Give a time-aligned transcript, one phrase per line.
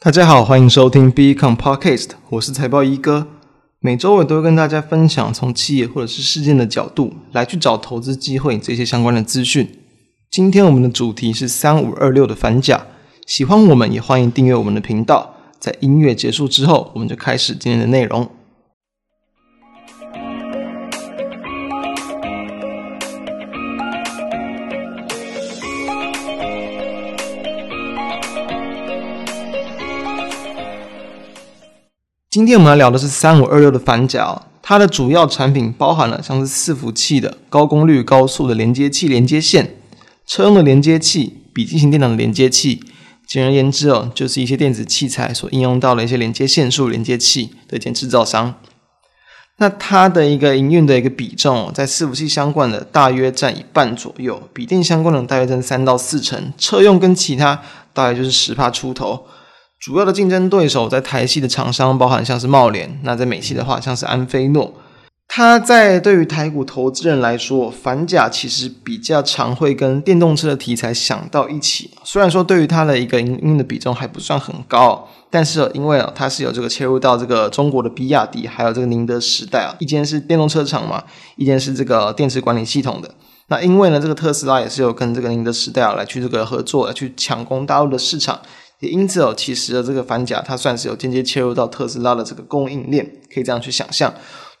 [0.00, 3.26] 大家好，欢迎收听 Become Podcast，我是财报一哥。
[3.80, 9.68] 每周我都会跟大家分享从企业或者是事件的角度来去找投资机会这些相关的资讯。
[10.30, 12.86] 今天我们的主题是三五二六的反甲，
[13.26, 15.34] 喜欢我们也欢迎订阅我们的频道。
[15.58, 18.30] 在音乐结束之后，我们就开始今天的内容。
[32.30, 39.76] 今天我们来聊的是三五二六的反甲，它的主要产品包含了像是伺服器的高功率、高速的连接器、连接线、
[40.26, 42.82] 车用的连接器、笔记型电脑的连接器。
[43.26, 48.56] 简而言之哦，就是一些电子器材所应用到的一些连接线束、连接器的一间制造商。
[49.56, 57.62] 那它的一个营运的一个比重，在伺服器相关的大约占一半左右，笔电相关的大约占三到四成，车用跟其他
[57.94, 59.24] 大概就是十趴出头。
[59.80, 64.74] 主要的竞争对手在台系的厂商包含像是茂联，那在美系的话像是安菲诺。
[65.28, 71.90] 它在对于台股投资人来说，反甲其实比较常会跟电动车的题材想到一起。
[72.02, 81.04] 虽然说对于它的一个营运的比重还不算很高，但是因为它是有这个切入到这个中国的比亚迪，还有这个宁德时代啊，一间是电动车厂嘛，
[81.36, 83.14] 一间是这个电池管理系统的。
[83.46, 88.40] 那因为呢，这个特斯拉也是有跟这个宁德时代啊来去这个合作，来去抢攻大陆的市场。
[88.80, 94.14] 也因此哦，其实的这个反甲，它算是有间接切入到特斯拉的这个供应链，可以这样去想象。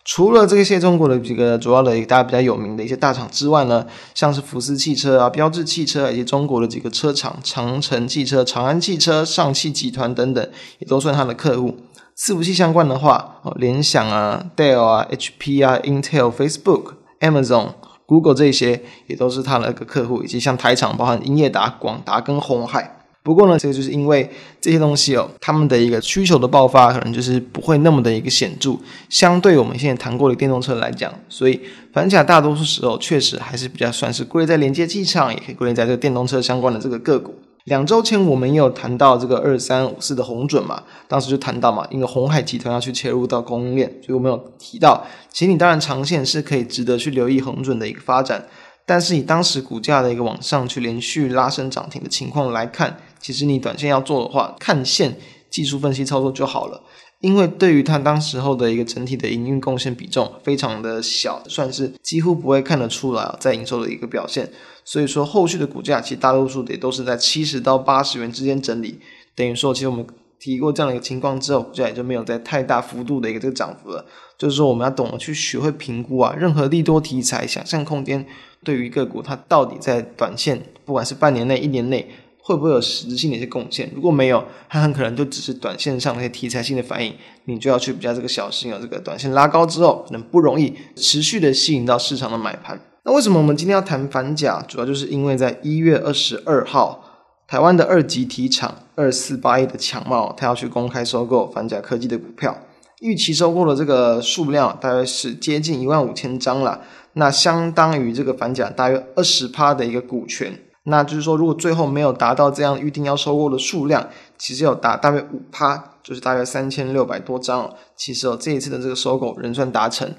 [0.04, 11.76] 除了这些中国的几个主要的大家比较有名的一些大厂之外呢，像是福斯汽车啊、标致汽车以及中国的几个车厂，长城汽车、长安汽车、上汽集团等等，也都算它的客户。
[12.16, 17.74] 伺服器相关的话，哦，联想啊、Dell 啊、HP 啊、Intel、Facebook、Amazon、
[18.06, 22.97] Google 这些也都是它的一个客户，以及像台厂，包含英业达、广达跟鸿海。
[23.28, 24.26] 不过呢，这个就是因为
[24.58, 28.78] 这些东西哦，他们的一个需求的爆发可能就是不会那么的一个显著，
[29.10, 31.60] 相对我们现在谈过的电动车来讲，所以
[31.92, 37.34] 反甲大多数时候确实还是比较算是归类在连接器上，也可以归类在这个电动车相关的这个个股。
[37.64, 48.46] 两周前我们也有谈到这个二三五四的红准嘛，当时就谈到嘛，因为红海集团要去切入到供应链，所以我们有提到，其实你当然长线是可以值得去留意红准的一个发展，
[48.86, 52.96] 但是以当时股价的一个往上去连续拉升涨停的情况来看。
[53.20, 55.16] 其实你短线要做的话，看线
[55.50, 56.82] 技术分析操作就好了，
[57.20, 64.50] 因为对于它当时候的一个整体的营运贡献比重非常的小，算是几乎不会看得出来啊在营收的一个表现。
[64.84, 68.98] 所以说后续的股价其实大多数也都是在七十到八十元之间整理，
[69.34, 70.06] 等于说其实我们
[70.38, 74.06] 提过这样的一个情况之后，股价也就没有在太大幅度的一个这个涨幅了。
[74.38, 78.24] 就是说我们要懂得去学会评估啊，任何利多题材、想象空间
[78.62, 82.08] 对于个股它到底在短线，不管是半年内、一年内。
[82.48, 83.92] 会不会有实质性的一些贡献？
[83.94, 87.14] 如果没有，它很可能就只是短线上那些题材性的反应，
[87.44, 88.78] 你就要去比较这个小心啊。
[88.80, 92.80] 这个短线拉高之后，可能不容易持续的吸引到市场的买盘。
[93.04, 94.64] 那为什么我们今天要谈反甲？
[94.66, 97.04] 主要就是因为在一月二十二号，
[97.46, 102.56] 台湾的二级体厂二四八一的强茂，它要去公开收购反甲科技的股票，
[103.00, 106.80] 预期收购的这个数量大约是接近一万五千张了，
[107.12, 110.58] 那相当于这个反甲大约二十趴的一个股权。
[110.88, 117.70] 那就是说，如果最后没有达到这样预定要收购的数量，其实有达大约五趴，就是大约三千六百多张。
[117.94, 120.12] 其实哦，这一次的这个收购仍算达成。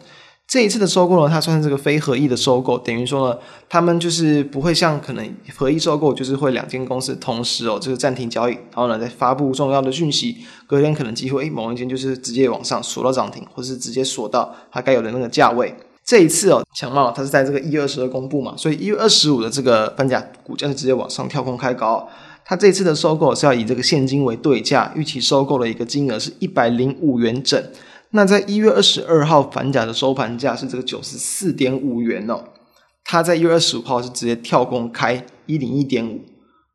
[0.47, 3.37] 这一次的收购呢，它算是这个非合意的收购，等于说呢，
[3.69, 15.75] 他们就是不会像可能合意收购，就是会两间公司同时哦，这个暂停交易，然后呢再发布重要的讯息，隔天可能几乎诶某一间就是直接往上锁到涨停，或是直接锁到它该有的那个价位。
[16.09, 22.09] 这一次哦，强茂它是在这个一月二十二公布嘛，所以一月二十五的这个反甲股价是直接往上跳空开高。
[22.43, 27.63] 它这次的收购是要以这个现金为对价，预期收购的一个金额是一百零五元整。
[28.09, 32.43] 那在一月二十二号反甲的收盘价是这个九十四点五元哦，
[33.03, 36.21] 它在一月二十五号是直接跳空开一零一点五，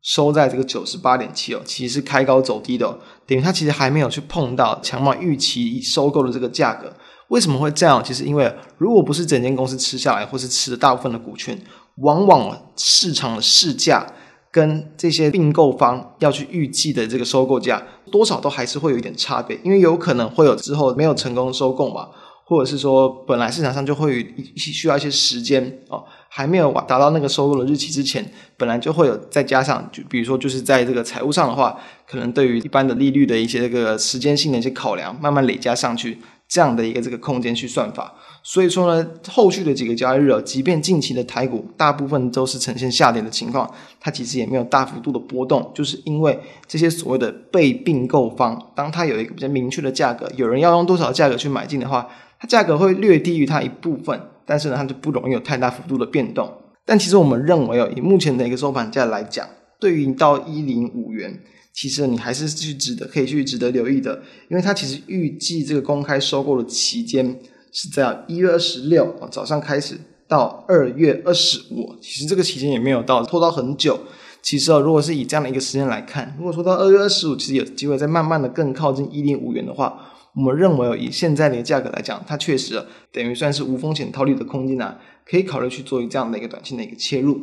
[0.01, 2.97] 收在这个九十八点七哦，其实是开高走低的哦，
[3.27, 6.93] 等于它其实还没有去碰到强茂预期收购的这个价格。
[7.29, 8.03] 为什么会这样？
[8.03, 11.59] 其实因为如果不是整间公司吃下来，或是吃了大部分的股权，
[11.97, 14.05] 往往市场的市价
[14.51, 17.81] 跟这些并购方要去预计的这个收购价，
[18.11, 22.09] 多少都还是会有一点差别，因为有可能会有之后没有成功收购嘛，
[22.45, 26.03] 或者是说本来市场上就会需要一些时间哦。
[26.27, 38.13] 还没有达到那个收购的日期之前，本来就会有再加上，就比如说就是在这个财务上的话，可能对于一般的利率的一些这个时间性的一些考量，慢慢累加上去，这样的一个这个空间去算法。
[38.43, 43.67] 所以说呢，后续的几个交易日，即便近期的台股大部分都是呈现下跌的情况，
[43.99, 52.07] 它其实也没有大幅度的波动，就是因为这些所谓的被并购方，当它有一个比较明确的价格，有人要用多少价格去买进的话，
[52.39, 56.51] 它价格会略低于它一部分，但是呢，它就不容易有太大幅度的变动。
[56.85, 59.47] 但其实我们认为哦，以目前的一个收盘价来讲，
[59.79, 61.41] 对于到一零五元，
[61.75, 67.39] 其实你还是去值得可以去值得留意的，因为它其实预计这个公开收购的期间。
[67.77, 69.99] 是在一月二十六早上开始
[70.29, 73.99] 到二月二十五，其实这个期间也没有到拖到很久。
[74.41, 82.81] 其实啊，如果是以这样的一个时间来看，如果说到二月二十五，其实有机会再慢慢的更靠近一零五元的话，我们认为以现在的一个价格来讲，它确实
[83.11, 84.97] 等于算是无风险套利的空间啊，
[85.29, 87.41] 可以考虑去做这样的一个短期的一个切入。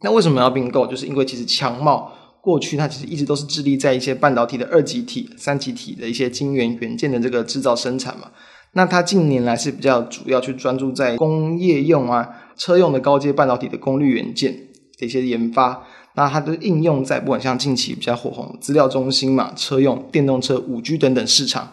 [0.00, 0.86] 那为什么要并购？
[0.86, 2.10] 就是因为其实强茂
[2.42, 8.32] 过去它其实一直都是致力在一些半导体的二极体、三极体的一些晶圆元件的这个制造生产嘛。
[8.72, 14.52] 那它近年来是比较主要去专注在工业用啊、车用的高阶半导体的功率元件
[14.98, 15.84] 的一些研发。
[16.16, 21.72] 那它的应用在不管像近期比较火红资料中心嘛、车用电动车、五 G 等等市场。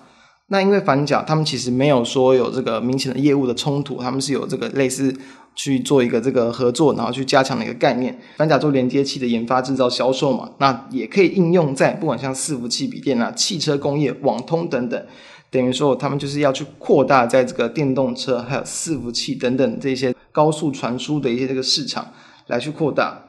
[0.50, 5.16] 那因为反甲他们其实没有说有这个明显的业务的冲突，他们是有这个类似
[5.56, 8.20] 去做一个这个合作，然后去加强的一个概念。
[8.36, 15.06] 反甲做连接器的研发、制造、销售嘛，那也可以应用在不管像伺服器、笔电啊、汽车工业、网通等等。
[15.52, 22.08] 等于说，他们就是要去扩大在这个电动车、还有伺服器等等这些高速传输的一些这个市场
[22.48, 23.24] 来去扩大。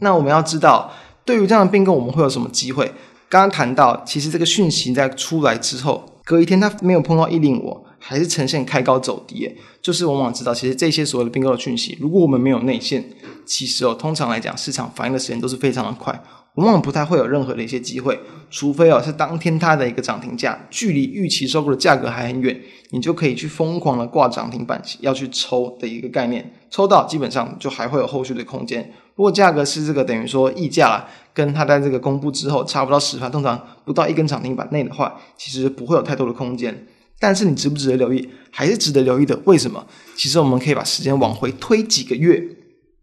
[0.00, 0.92] 那我们要知道，
[1.24, 2.92] 对于这样的并购，我们会有什么机会？
[3.28, 13.02] 刚刚谈到，其实这个讯息在出来之后，隔一天他没有碰到一零我，还是呈现开高走低，就是往往知道，其实这些所谓的并购的讯息，如果我们没有内线，
[13.46, 16.22] 其实哦，通常来讲，市场反应的时间都是非常的快。
[16.58, 18.18] 往往不太会有任何的一些机会，
[18.50, 22.60] 除非哦是当天它的一个涨停价距离预期收购的价格还很远，
[22.90, 28.92] 你就可以去疯狂的挂涨停板要去抽的一个概念，抽到基本上就还会有后续的空间。
[29.14, 36.86] 如果价格是这个等于说溢价啦，跟它在这个公布之后差不多十盘，通常不到一根涨停板内的话，其实不会有太多的空间。
[37.20, 39.40] 但是你值不值得留意，还是值得留意的。
[39.44, 39.86] 为什么？
[40.16, 42.42] 其实我们可以把时间往回推几个月。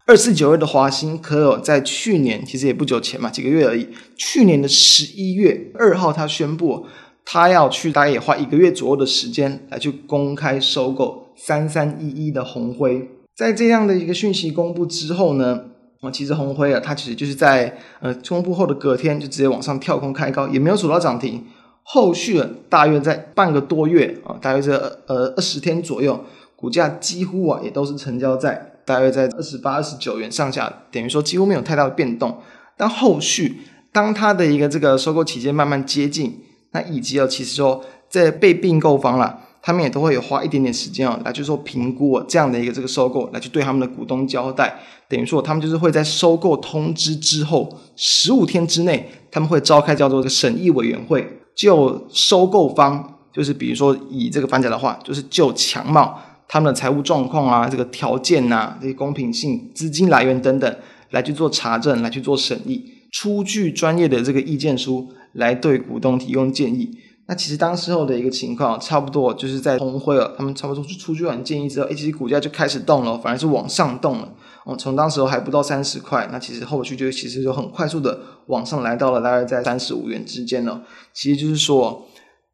[0.06, 3.88] 二四九二的华新科有在去年，其实也不久前嘛，几个月而已。
[4.16, 6.86] 去年的十一月二号，他宣布
[7.24, 13.10] 他要去，大概也花一个月左右的时间来去公开收购三三一一的红辉。
[13.34, 15.64] 在这样的一个讯息公布之后呢，
[16.00, 21.44] 啊，其实红辉啊，它其实就是在呃公布后的隔天就直接往上跳空开高，也没有走到涨停。
[21.82, 24.74] 后续大约在半个多月啊，大约在
[25.08, 26.24] 呃二十天左右，
[26.54, 28.74] 股价几乎啊也都是成交在。
[28.86, 32.38] 大约在二十八、二十九元上下，等于说几乎没有太大的变动。
[32.78, 33.62] 但后续
[33.92, 36.40] 当它的一个这个收购期间慢慢接近，
[36.70, 44.78] 那以及哦，其实说在被并购方啦，他们也都会有花一点点时间哦，来去做评估哦，这样的一个这个收购，来去对他们的股东交代。
[45.08, 56.20] 等于说他们就是会在收购通知之后十五天之内，他们会召开叫做这个审议委员会，就收购方，就是比如说以这个反甲的话，就是就强茂。
[56.48, 60.76] 他们的财务状况啊，这个条件啊，这些公平性、资金来源等等，
[61.10, 66.96] 来去做查证，来去做审议，出具专业的这个意见书，来对股东提供建议。
[67.28, 74.32] 那其实当时候的一个情况，差不多就是在紘辉了，他们差不多是出具完建议之后，其实股价就开始动了，反而是往上动了。
[74.64, 80.82] 哦，从当时候还不到三十块，那其实后续就其实就很快速的往上来到了大概在三十五元之间了。
[81.12, 82.06] 其实就是说。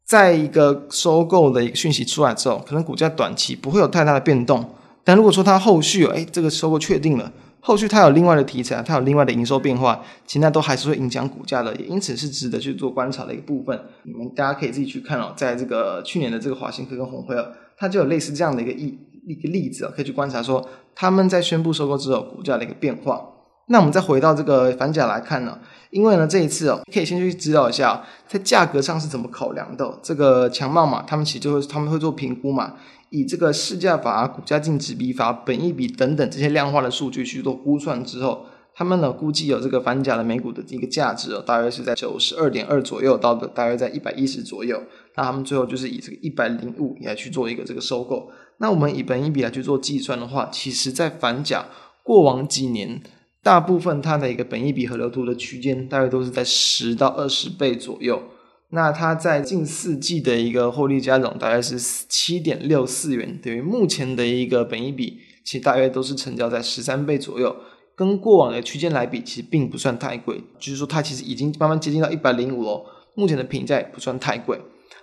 [0.05, 4.63] 在一个收购的一个讯息出来之后，可能股价短期不会有太大的变动。
[5.03, 13.77] 但如果说它后续，哎，这个收购确定了，后续它有另外的题材，它有另外的营收变化，其实那都还是会影响股价的，也因此是值得去做观察的一个部分。
[14.03, 17.35] 你们大家可以自己去看哦，在这个去年的这个华新科跟紘辉，
[17.77, 23.21] 它就有类似这样的一个一一个例子，可以去观察说他们在宣布收购之后股价的一个变化。
[23.67, 25.57] 那我们再回到这个反甲来看呢，
[25.89, 29.99] 因为呢这一次哦，可以先去知道一下，在价格上是怎么考量的。
[30.03, 32.73] 这个强茂嘛，他们其实就会他们会做评估嘛，
[33.09, 44.83] 以这个市价法、股价净值比法、本益比等等这些量化的数据去做估算之后，他们呢估计有这个反甲的每股的一个价值哦，大约是在九十二点二左右，到的大约在一百一十左右。
[45.15, 48.29] 那他们最后就是以这个一百零五来去做一个这个收购。
[48.57, 51.65] 那我们以本益比来去做计算的话，其实在反甲
[52.03, 53.01] 过往几年。
[53.43, 58.23] 大部分它的一个本益比和流图的区间，大概都是在十到二十倍左右。
[58.69, 67.55] 那它在近四季的一个获利加总，大概是七点六四元，等于目前的一个本益比，其实大约都是成交在十三倍左右。
[67.95, 72.83] 跟过往的区间来比，其实并不算太贵，就是说它其实已经慢慢接近到一百零五了。
[73.13, 74.59] 目前的评价也不算太贵。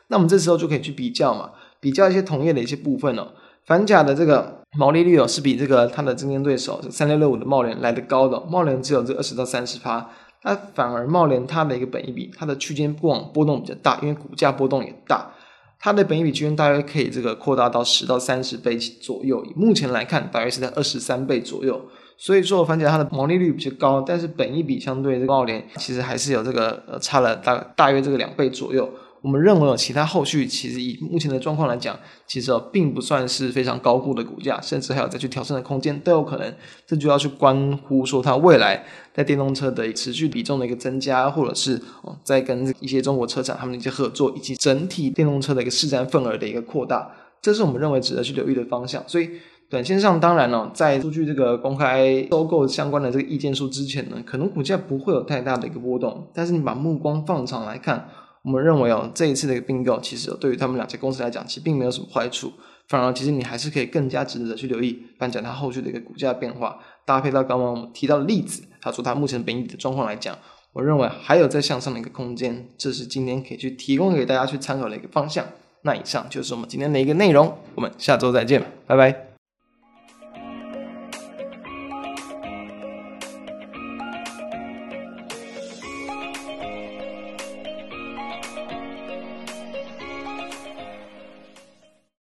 [0.09, 3.33] 那我们这时候就可以去比较嘛，比较一些同业的一些部分哦，
[3.67, 10.11] 反甲的这个毛利率哦是比这个它的竞争对手三六六五的茂联来得高的，茂联只有这二十到三十趴，
[10.43, 15.33] 那反而茂联它的一个本益比，它的区间波动波动比较大，因为股价波动也大，
[15.79, 21.81] 它的本益比区间大约可以这个扩大到十到三十倍左右，目前来看大约是在二十三倍左右。
[22.17, 28.87] 所以说，反甲它的毛利率比较高，但是本益比相对这个贸联其实还是有这个呃差了大大约这个两倍左右。
[29.23, 36.55] 我们认为有其他后续，其实以目前的状况来讲，其实并不算是非常高估的股价，甚至还有再去调升的空间都有可能。
[36.87, 38.85] 这就要去关乎说它未来
[39.15, 47.11] 在电动车的持续比重的一个增加，或者是哦在跟一些中国车厂他们的一些合作，以及整体电动车的一个市占份额的一个扩大，
[47.43, 49.03] 这是我们认为值得去留意的方向。
[49.07, 49.29] 所以。
[49.71, 56.27] 短线上当然了，在出具这个公开收购相关的这个意见书之前呢，可能股价不会有太大的一个波动。
[56.35, 58.09] 但是你把目光放长来看，
[58.43, 62.53] 我们认为哦，这一次的一个并购，其实对于他们两家公司来讲，其实并没有什么坏处。
[62.89, 70.37] 反而，其实你还是可以更加值得去留意，反正它后续的一个股价变化，搭配到刚刚我们提到的例子，他说它目前本益的状况来讲，
[70.73, 72.69] 我认为还有在向上的一个空间。
[72.77, 75.47] 这是今天可以去提供给大家去参考的一个方向。
[75.83, 79.30] 那以上就是我们今天的一个内容，我们下周再见，拜拜。